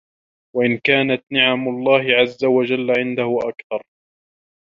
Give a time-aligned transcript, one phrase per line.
[0.55, 3.83] وَإِنْ كَانَتْ نِعَمُ اللَّهِ عَزَّ وَجَلَّ عِنْدَهُ أَكْثَرَ